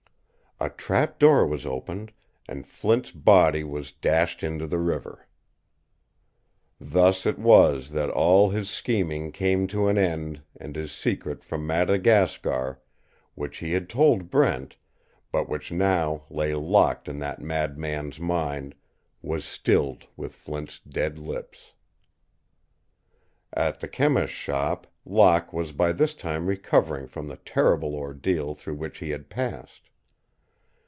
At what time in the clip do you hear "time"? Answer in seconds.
26.13-26.45